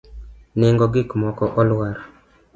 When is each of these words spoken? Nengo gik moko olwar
Nengo 0.59 0.85
gik 0.93 1.09
moko 1.21 1.43
olwar 1.61 1.97